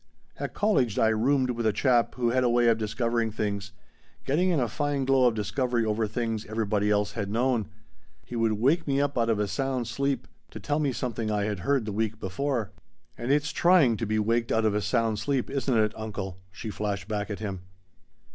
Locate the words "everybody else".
6.47-7.11